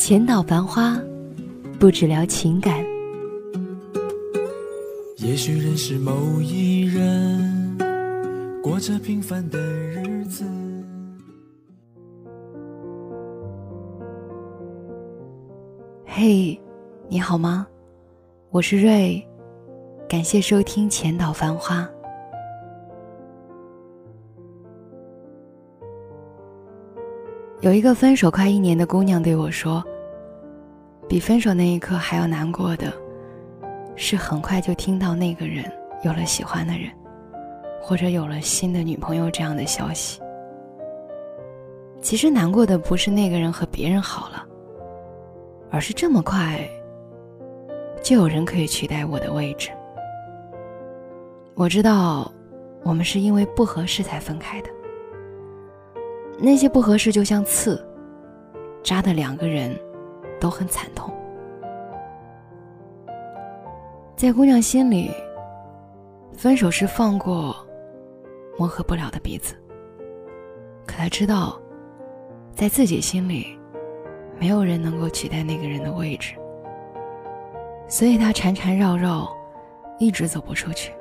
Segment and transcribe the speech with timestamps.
[0.00, 0.98] 浅岛繁花，
[1.78, 2.82] 不只聊情感。
[5.18, 7.76] 也许认识某一人，
[8.62, 10.42] 过着平凡的日子。
[16.06, 16.58] 嘿，
[17.06, 17.66] 你好吗？
[18.48, 19.22] 我是瑞，
[20.08, 21.82] 感谢收听《浅岛繁花》。
[27.60, 29.84] 有一个分手快一年的姑娘对我说
[31.06, 32.90] ：“比分手那一刻还要难过的，
[33.96, 35.70] 是很快就听到那个人
[36.02, 36.90] 有了喜欢的人，
[37.82, 40.22] 或者有了新的女朋友这样的消息。
[42.00, 44.42] 其实难过的不是那个人和别人好了，
[45.70, 46.66] 而是这么快
[48.02, 49.68] 就有人可以取代我的位置。
[51.54, 52.32] 我知道，
[52.84, 54.70] 我们是因为不合适才分开的。”
[56.42, 57.84] 那些不合适就像刺，
[58.82, 59.78] 扎的两个人
[60.40, 61.12] 都很惨痛。
[64.16, 65.10] 在姑娘心里，
[66.32, 67.54] 分手是放过
[68.58, 69.54] 磨合不了的彼此。
[70.86, 71.60] 可她知道，
[72.54, 73.58] 在自己心里，
[74.38, 76.34] 没有人能够取代那个人的位置，
[77.86, 79.30] 所以她缠缠绕绕，
[79.98, 80.92] 一直走不出去。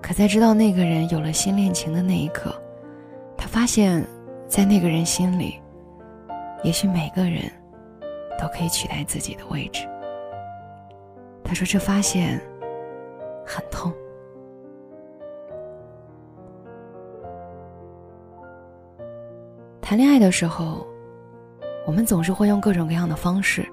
[0.00, 2.54] 可在知道那个人有了新恋情的那一刻，
[3.42, 4.06] 他发现，
[4.46, 5.60] 在那个人心里，
[6.62, 7.42] 也许每个人
[8.38, 9.84] 都可以取代自己的位置。
[11.42, 12.40] 他说：“这发现
[13.44, 13.92] 很痛。”
[19.82, 20.86] 谈恋爱的时候，
[21.84, 23.66] 我们总是会用各种各样的方式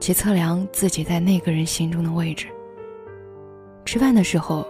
[0.00, 2.46] 去测量自己在那个人心中的位置。
[3.84, 4.66] 吃饭的时候，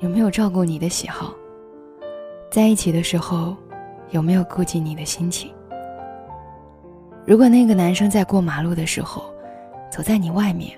[0.00, 1.32] 有没有照顾你的喜好？
[2.54, 3.56] 在一起的时候，
[4.10, 5.52] 有没有顾及你的心情？
[7.26, 9.24] 如果那个男生在过马路的时候，
[9.90, 10.70] 走在你外面，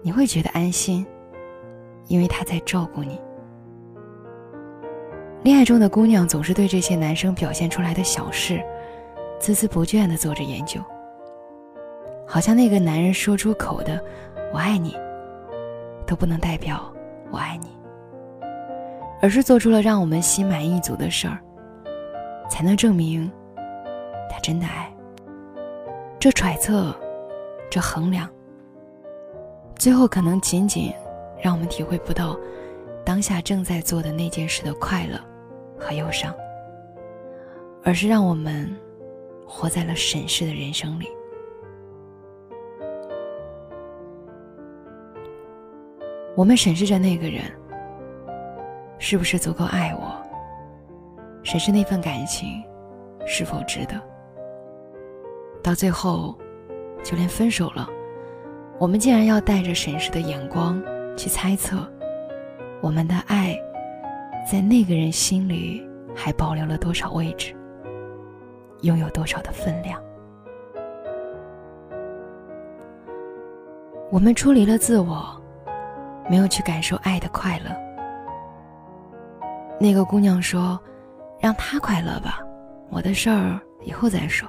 [0.00, 1.06] 你会觉得安心，
[2.06, 3.20] 因为他在照顾你。
[5.42, 8.58] 恋爱中的姑娘总是对这些男生表现出来的小事，
[9.38, 10.80] 孜孜不倦地做着研究，
[12.26, 14.02] 好像那个男人说出口的
[14.50, 14.96] “我爱你”，
[16.08, 16.90] 都不能代表
[17.30, 17.68] 我爱你。
[19.20, 21.38] 而是做出了让我们心满意足的事儿，
[22.50, 23.30] 才能证明
[24.30, 24.92] 他真的爱。
[26.18, 26.94] 这揣测，
[27.70, 28.28] 这衡量，
[29.78, 30.92] 最后可能仅仅
[31.42, 32.38] 让我们体会不到
[33.04, 35.18] 当下正在做的那件事的快乐
[35.78, 36.34] 和忧伤，
[37.82, 38.70] 而是让我们
[39.46, 41.08] 活在了审视的人生里。
[46.36, 47.44] 我们审视着那个人。
[48.98, 50.14] 是不是足够爱我？
[51.42, 52.62] 审视那份感情
[53.26, 53.94] 是否值得？
[55.62, 56.36] 到最后，
[57.04, 57.88] 就连分手了，
[58.78, 60.82] 我们竟然要带着审视的眼光
[61.16, 61.76] 去猜测，
[62.80, 63.56] 我们的爱
[64.50, 67.54] 在那个人心里还保留了多少位置，
[68.82, 70.02] 拥有多少的分量？
[74.10, 75.40] 我们出离了自我，
[76.28, 77.85] 没有去感受爱的快乐。
[79.78, 80.80] 那个姑娘说
[81.38, 82.40] ：“让他快乐吧，
[82.90, 84.48] 我的事儿以后再说。”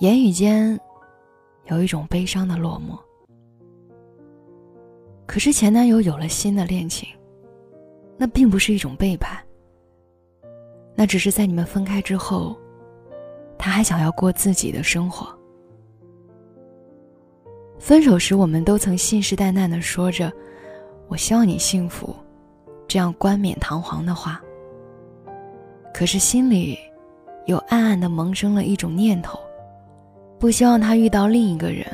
[0.00, 0.78] 言语间
[1.66, 2.98] 有一种悲伤的落寞。
[5.26, 7.08] 可是前男友有了新的恋情，
[8.16, 9.38] 那并不是一种背叛。
[10.96, 12.58] 那只是在你们分开之后，
[13.56, 15.28] 他还想要过自己的生活。
[17.78, 20.32] 分手时，我们都曾信誓旦旦的说着
[21.08, 22.14] ：“我希望你幸福。”
[22.90, 24.42] 这样冠冕堂皇的话，
[25.94, 26.76] 可是心里
[27.46, 29.38] 又暗暗的萌生了一种念头，
[30.40, 31.86] 不希望他遇到另一个人，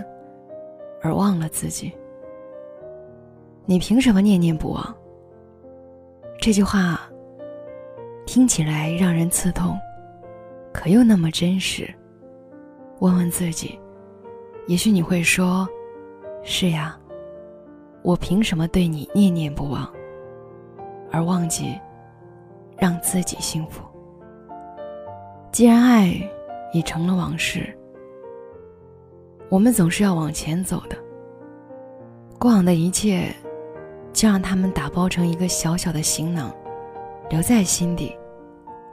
[1.03, 1.93] 而忘了自己。
[3.67, 4.97] 你凭什么念念不忘？
[6.41, 6.99] 这句话
[8.25, 9.79] 听起来让人刺痛，
[10.73, 11.87] 可又那么真实。
[13.01, 13.79] 问问自己，
[14.67, 15.69] 也许你会说
[16.43, 16.99] ：“是呀，
[18.01, 19.87] 我凭什么对你念念不忘？”
[21.11, 21.79] 而忘记
[22.79, 23.83] 让自己幸福。
[25.53, 26.13] 既然爱
[26.73, 27.75] 已成了往事，
[29.49, 30.97] 我们总是要往前走的。
[32.39, 33.35] 过往的一切，
[34.13, 36.55] 就让他们打包成一个小小的行囊，
[37.31, 38.15] 留在心底，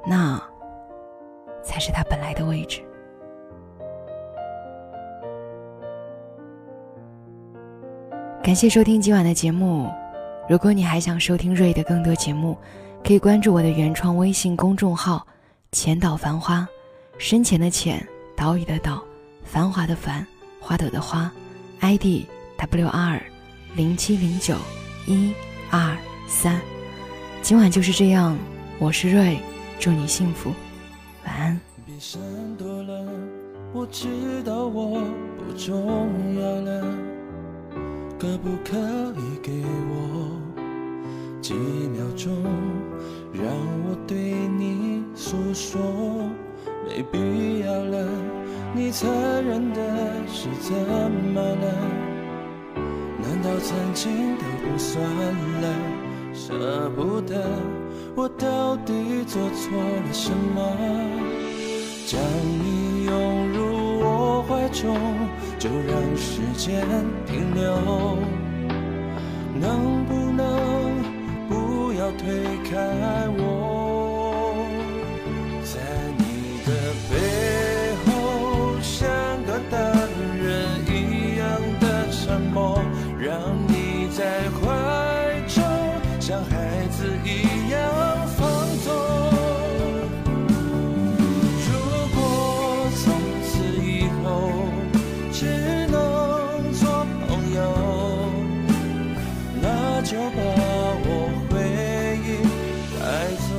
[0.08, 0.42] 那
[1.62, 2.82] 才是它本来的位置。
[8.42, 9.90] 感谢收听今晚的节目。
[10.50, 12.58] 如果你还想收听瑞的更多节目，
[13.02, 15.26] 可以关注我的原创微信公众号
[15.72, 16.68] “浅岛繁花”，
[17.18, 18.06] 深浅的浅，
[18.36, 19.02] 岛屿的岛，
[19.46, 20.26] 繁华的繁，
[20.60, 21.32] 花朵的花
[21.80, 22.26] ，ID
[22.58, 23.24] W R
[23.74, 24.56] 零七零九
[25.08, 25.34] 一
[25.72, 25.96] 二
[26.28, 26.60] 三。
[27.42, 28.38] 今晚就是这样，
[28.80, 29.40] 我是瑞，
[29.80, 30.52] 祝你幸福，
[31.26, 31.60] 晚安。
[31.86, 32.22] 别闪
[32.58, 33.06] 躲了，
[33.74, 35.02] 我知道我
[35.38, 37.23] 不重要了。
[38.24, 38.78] 可不可
[39.20, 39.52] 以给
[39.92, 40.40] 我
[41.42, 42.32] 几秒钟，
[43.34, 43.44] 让
[43.84, 44.18] 我对
[44.58, 45.82] 你诉说？
[46.88, 48.08] 没必要了，
[48.74, 49.12] 你残
[49.44, 49.82] 忍的
[50.26, 50.74] 是怎
[51.34, 51.68] 么了？
[53.22, 55.04] 难道曾经都不算
[55.62, 55.68] 了？
[56.34, 57.44] 舍不得，
[58.16, 60.62] 我到底做错了什么？
[62.08, 62.22] 将
[62.64, 64.96] 你拥入我怀中。
[65.64, 66.86] 就让时间
[67.26, 68.18] 停留，
[69.58, 71.02] 能不能
[71.48, 72.76] 不要推开
[73.38, 73.83] 我？
[100.14, 101.10] 就把我
[101.50, 101.52] 回
[102.22, 102.28] 忆
[103.00, 103.50] 带走。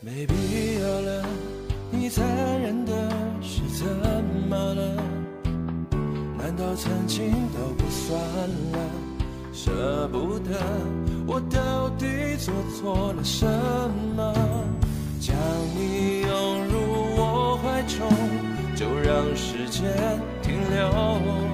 [0.00, 0.34] 没必
[0.78, 1.24] 要了，
[1.90, 2.22] 你残
[2.60, 2.92] 忍的
[3.40, 3.86] 是怎
[4.46, 5.02] 么了？
[6.36, 8.20] 难道曾经都不算
[8.72, 9.13] 了？
[9.54, 10.58] 舍不得，
[11.26, 13.46] 我到底做错了什
[14.16, 14.34] 么？
[15.20, 15.34] 将
[15.76, 16.74] 你拥入
[17.16, 18.06] 我怀中，
[18.74, 21.53] 就让时间停留。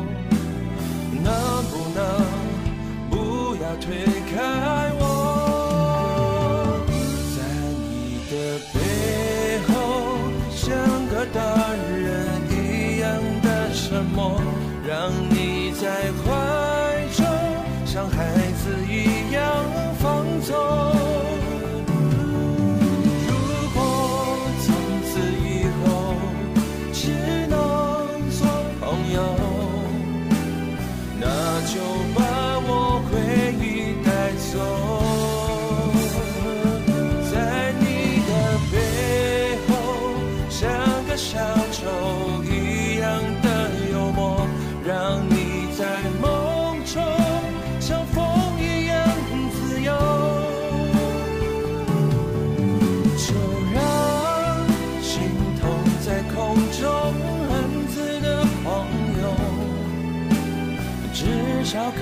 [61.71, 62.01] 至少可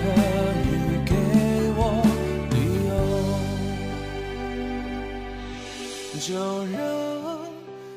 [0.65, 0.67] 以
[1.05, 1.13] 给
[1.77, 2.01] 我
[2.53, 2.57] 理
[2.89, 2.91] 由，
[6.19, 6.33] 就
[6.73, 6.81] 让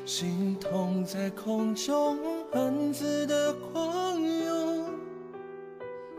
[0.04, 2.18] 心痛在空中，
[2.52, 4.84] 暗自的狂涌，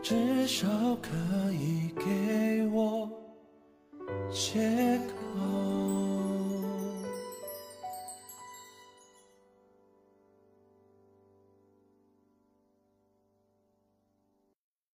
[0.02, 0.66] 至少
[1.00, 1.12] 可
[1.52, 3.08] 以给我
[4.32, 5.73] 借口。